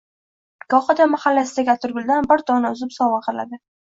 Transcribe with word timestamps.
Gohida 0.73 1.05
mahallasidagi 1.11 1.71
atirguldan 1.75 2.29
bir 2.31 2.45
dona 2.49 2.73
uzib, 2.77 2.95
sovg`a 2.99 3.21
qiladi 3.29 3.63